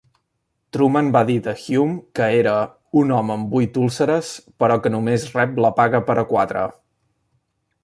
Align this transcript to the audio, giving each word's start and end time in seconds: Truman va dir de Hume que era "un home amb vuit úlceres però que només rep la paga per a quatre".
Truman 0.77 1.09
va 1.15 1.19
dir 1.27 1.35
de 1.47 1.53
Hume 1.65 1.97
que 2.19 2.29
era 2.37 2.55
"un 3.03 3.13
home 3.19 3.35
amb 3.35 3.53
vuit 3.59 3.79
úlceres 3.83 4.33
però 4.65 4.81
que 4.87 4.95
només 4.97 5.29
rep 5.37 5.57
la 5.67 5.73
paga 5.83 6.05
per 6.11 6.19
a 6.23 6.27
quatre". 6.35 6.67